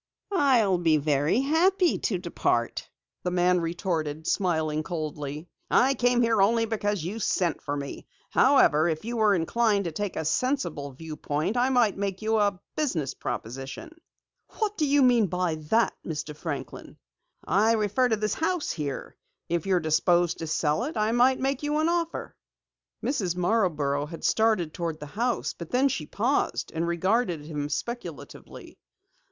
[0.33, 2.89] "I'll be very happy to depart,"
[3.21, 5.47] the man retorted, smiling coldly.
[5.69, 8.07] "I came here only because you sent for me.
[8.31, 12.59] However, if you were inclined to take a sensible viewpoint, I might make you a
[12.75, 13.91] business proposition."
[14.57, 16.35] "What do you mean by that, Mr.
[16.35, 16.97] Franklin?"
[17.47, 19.15] "I refer to this house here.
[19.49, 22.35] If you're disposed to sell it I might make you an offer."
[23.03, 23.35] Mrs.
[23.35, 28.79] Marborough had started toward the house, but then she paused and regarded him speculatively.